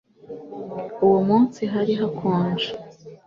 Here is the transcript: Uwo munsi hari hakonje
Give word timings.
Uwo 1.05 1.19
munsi 1.27 1.61
hari 1.73 1.93
hakonje 1.99 2.69